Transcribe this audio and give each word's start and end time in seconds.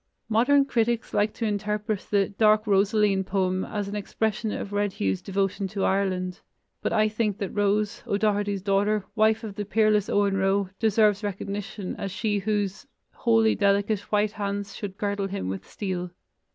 Modern 0.29 0.65
critics 0.65 1.13
like 1.13 1.31
to 1.35 1.45
interpret 1.45 2.07
the 2.09 2.29
"Dark 2.29 2.65
Rosaleen" 2.65 3.23
poem 3.23 3.63
as 3.63 3.87
an 3.87 3.95
expression 3.95 4.51
of 4.51 4.73
Red 4.73 4.93
Hugh's 4.93 5.21
devotion 5.21 5.67
to 5.67 5.83
Ireland, 5.85 6.41
but 6.81 6.91
I 6.91 7.07
think 7.07 7.37
that 7.37 7.51
Rose, 7.51 8.01
O'Doherty's 8.07 8.63
daughter, 8.63 9.05
wife 9.13 9.43
of 9.43 9.53
the 9.53 9.63
peerless 9.63 10.09
Owen 10.09 10.37
Roe, 10.37 10.69
deserves 10.79 11.23
recognition 11.23 11.95
as 11.97 12.09
she 12.09 12.39
whose 12.39 12.87
"Holy 13.11 13.53
delicate 13.53 13.99
white 14.11 14.31
hands 14.31 14.75
should 14.75 14.97
girdle 14.97 15.27
him 15.27 15.49
with 15.49 15.67
steel." 15.69 16.09